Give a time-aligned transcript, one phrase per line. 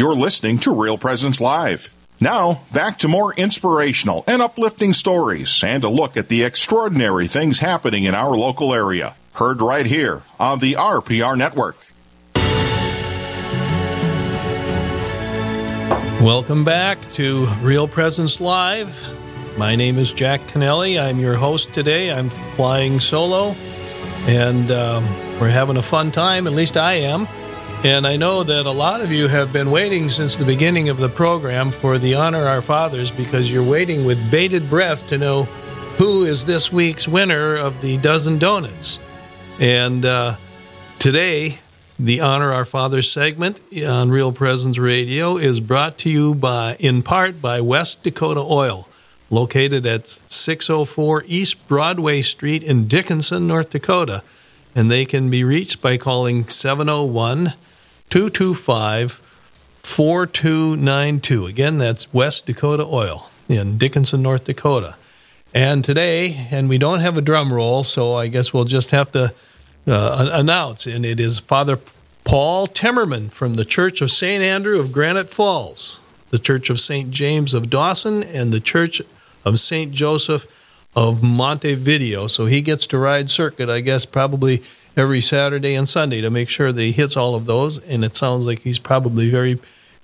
[0.00, 1.94] You're listening to Real Presence Live.
[2.18, 7.58] Now, back to more inspirational and uplifting stories and a look at the extraordinary things
[7.58, 9.14] happening in our local area.
[9.34, 11.76] Heard right here on the RPR Network.
[16.24, 19.06] Welcome back to Real Presence Live.
[19.58, 20.98] My name is Jack Kennelly.
[20.98, 22.10] I'm your host today.
[22.10, 23.54] I'm flying solo,
[24.20, 25.04] and um,
[25.38, 26.46] we're having a fun time.
[26.46, 27.28] At least I am.
[27.82, 30.98] And I know that a lot of you have been waiting since the beginning of
[30.98, 35.44] the program for the Honor Our Fathers because you're waiting with bated breath to know
[35.96, 39.00] who is this week's winner of the dozen donuts.
[39.58, 40.36] And uh,
[40.98, 41.60] today,
[41.98, 47.02] the Honor Our Fathers segment on Real Presence Radio is brought to you by, in
[47.02, 48.88] part, by West Dakota Oil,
[49.30, 54.22] located at 604 East Broadway Street in Dickinson, North Dakota.
[54.74, 57.54] And they can be reached by calling 701
[58.10, 59.12] 225
[59.82, 61.46] 4292.
[61.46, 64.96] Again, that's West Dakota Oil in Dickinson, North Dakota.
[65.54, 69.10] And today, and we don't have a drum roll, so I guess we'll just have
[69.12, 69.34] to
[69.86, 71.78] uh, announce, and it is Father
[72.24, 74.42] Paul Timmerman from the Church of St.
[74.42, 77.10] Andrew of Granite Falls, the Church of St.
[77.10, 79.02] James of Dawson, and the Church
[79.44, 79.92] of St.
[79.92, 80.46] Joseph
[80.94, 82.26] of Montevideo.
[82.26, 84.62] So he gets to ride circuit, I guess, probably
[84.96, 87.82] every Saturday and Sunday to make sure that he hits all of those.
[87.84, 89.58] And it sounds like he's probably very,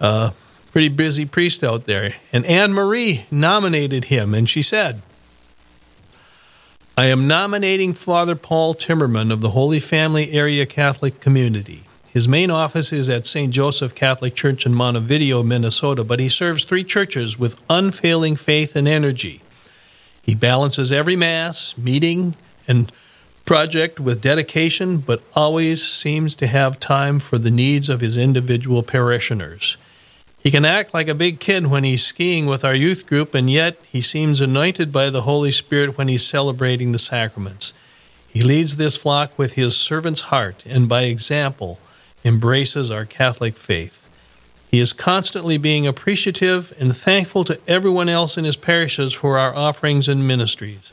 [0.00, 0.30] uh,
[0.70, 2.14] pretty busy priest out there.
[2.32, 5.02] And Anne Marie nominated him, and she said,
[6.96, 11.84] I am nominating Father Paul Timmerman of the Holy Family Area Catholic Community.
[12.08, 13.52] His main office is at St.
[13.52, 18.88] Joseph Catholic Church in Montevideo, Minnesota, but he serves three churches with unfailing faith and
[18.88, 19.42] energy.
[20.28, 22.36] He balances every Mass, meeting,
[22.68, 22.92] and
[23.46, 28.82] project with dedication, but always seems to have time for the needs of his individual
[28.82, 29.78] parishioners.
[30.42, 33.48] He can act like a big kid when he's skiing with our youth group, and
[33.48, 37.72] yet he seems anointed by the Holy Spirit when he's celebrating the sacraments.
[38.28, 41.80] He leads this flock with his servant's heart and by example
[42.22, 44.06] embraces our Catholic faith.
[44.70, 49.54] He is constantly being appreciative and thankful to everyone else in his parishes for our
[49.54, 50.92] offerings and ministries.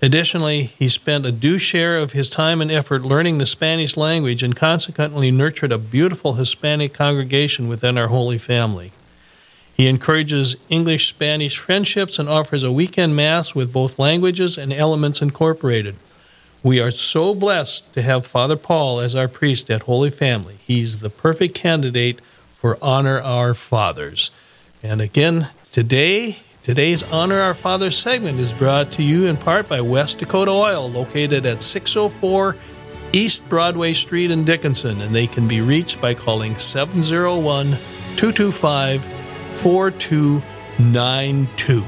[0.00, 4.42] Additionally, he spent a due share of his time and effort learning the Spanish language
[4.42, 8.92] and consequently nurtured a beautiful Hispanic congregation within our Holy Family.
[9.74, 15.22] He encourages English Spanish friendships and offers a weekend Mass with both languages and elements
[15.22, 15.96] incorporated.
[16.64, 20.56] We are so blessed to have Father Paul as our priest at Holy Family.
[20.66, 22.20] He's the perfect candidate
[22.62, 24.30] for Honor Our Fathers.
[24.84, 29.80] And again, today Today's Honor Our Father segment is brought to you in part by
[29.80, 32.54] West Dakota Oil, located at 604
[33.12, 37.70] East Broadway Street in Dickinson, and they can be reached by calling 701
[38.14, 39.04] 225
[39.58, 41.84] 4292.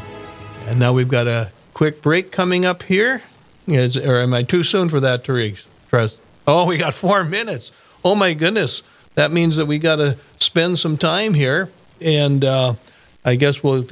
[0.66, 3.22] And now we've got a quick break coming up here.
[3.68, 5.68] Is, or am I too soon for that, Therese?
[5.88, 6.18] Trust.
[6.48, 7.70] Oh, we got four minutes.
[8.04, 8.82] Oh, my goodness.
[9.14, 11.70] That means that we got to spend some time here.
[12.00, 12.74] And uh,
[13.24, 13.86] I guess we'll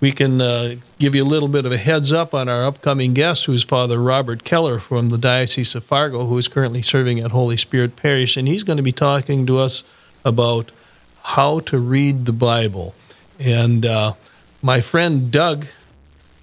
[0.00, 3.14] we can uh, give you a little bit of a heads up on our upcoming
[3.14, 7.32] guest, who's Father Robert Keller from the Diocese of Fargo, who is currently serving at
[7.32, 8.36] Holy Spirit Parish.
[8.36, 9.82] And he's going to be talking to us
[10.24, 10.70] about
[11.22, 12.94] how to read the Bible.
[13.40, 14.12] And uh,
[14.62, 15.66] my friend Doug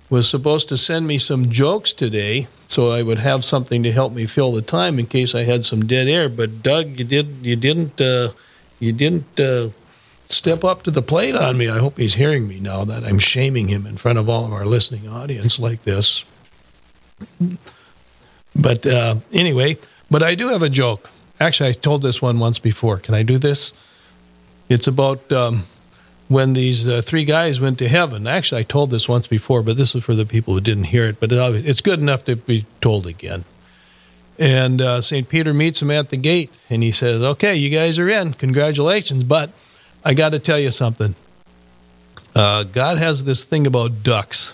[0.09, 4.13] was supposed to send me some jokes today so I would have something to help
[4.13, 6.29] me fill the time in case I had some dead air.
[6.29, 8.29] But Doug, you did you didn't uh,
[8.79, 9.69] you didn't uh,
[10.27, 11.69] step up to the plate on me.
[11.69, 14.53] I hope he's hearing me now that I'm shaming him in front of all of
[14.53, 16.25] our listening audience like this.
[18.55, 19.77] But uh, anyway,
[20.09, 21.09] but I do have a joke.
[21.39, 22.97] Actually, I told this one once before.
[22.97, 23.73] Can I do this?
[24.69, 25.65] It's about um,
[26.27, 28.25] when these uh, three guys went to heaven.
[28.27, 31.05] Actually, I told this once before, but this is for the people who didn't hear
[31.05, 31.19] it.
[31.19, 33.45] But it's good enough to be told again.
[34.37, 35.29] And uh, St.
[35.29, 38.33] Peter meets him at the gate and he says, Okay, you guys are in.
[38.33, 39.23] Congratulations.
[39.23, 39.51] But
[40.03, 41.15] I got to tell you something.
[42.35, 44.53] Uh, God has this thing about ducks.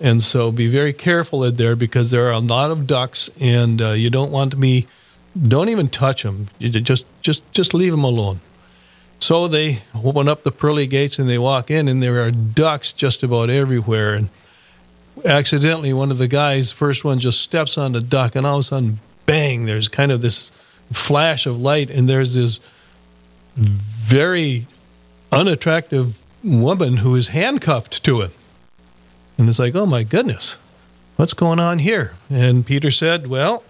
[0.00, 3.80] And so be very careful in there because there are a lot of ducks and
[3.80, 4.86] uh, you don't want to be,
[5.40, 6.48] don't even touch them.
[6.58, 8.40] You just, just, just leave them alone.
[9.24, 12.92] So they open up the pearly gates and they walk in and there are ducks
[12.92, 14.12] just about everywhere.
[14.12, 14.28] And
[15.24, 18.60] accidentally, one of the guys, first one, just steps on the duck and all of
[18.60, 20.50] a sudden, bang, there's kind of this
[20.92, 22.60] flash of light and there's this
[23.56, 24.66] very
[25.32, 28.32] unattractive woman who is handcuffed to him.
[29.38, 30.58] And it's like, oh my goodness,
[31.16, 32.12] what's going on here?
[32.28, 33.64] And Peter said, well,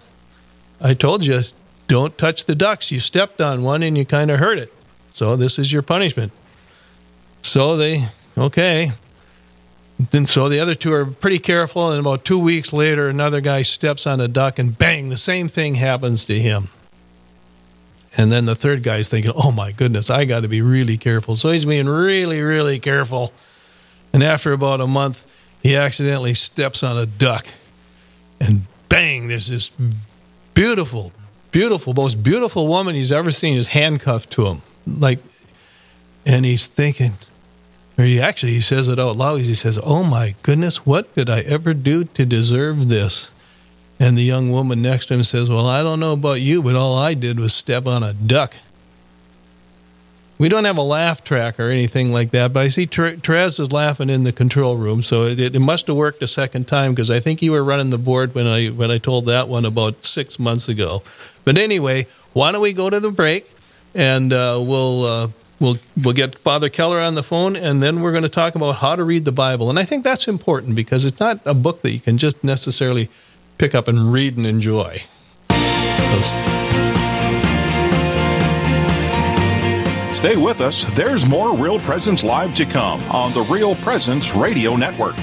[0.81, 1.39] I told you,
[1.87, 2.91] don't touch the ducks.
[2.91, 4.73] You stepped on one and you kind of hurt it.
[5.15, 6.33] So this is your punishment.
[7.41, 8.91] So they, okay.
[10.11, 13.61] Then so the other two are pretty careful, and about two weeks later, another guy
[13.61, 16.67] steps on a duck, and bang, the same thing happens to him.
[18.17, 21.37] And then the third guy's thinking, oh my goodness, I got to be really careful.
[21.37, 23.31] So he's being really, really careful.
[24.11, 25.25] And after about a month,
[25.63, 27.47] he accidentally steps on a duck,
[28.41, 29.71] and bang, there's this
[30.53, 31.13] beautiful,
[31.51, 34.61] beautiful, most beautiful woman he's ever seen is handcuffed to him.
[34.87, 35.19] Like,
[36.25, 37.13] and he's thinking,
[37.97, 39.41] or he actually he says it out loud.
[39.41, 43.31] He says, "Oh my goodness, what did I ever do to deserve this?"
[43.99, 46.75] And the young woman next to him says, Well, I don't know about you, but
[46.75, 48.55] all I did was step on a duck.
[50.37, 53.71] We don't have a laugh track or anything like that, but I see Trez is
[53.71, 57.09] laughing in the control room, so it, it must have worked a second time because
[57.09, 60.03] I think you were running the board when I when I told that one about
[60.03, 61.03] six months ago.
[61.45, 63.49] But anyway, why don't we go to the break
[63.95, 65.27] and uh, we'll uh,
[65.59, 68.73] we'll we'll get Father Keller on the phone, and then we're going to talk about
[68.73, 69.69] how to read the Bible.
[69.69, 73.09] And I think that's important because it's not a book that you can just necessarily
[73.57, 75.03] pick up and read and enjoy.
[80.15, 80.83] Stay with us.
[80.95, 85.15] There's more Real Presence Live to come on the Real Presence Radio Network.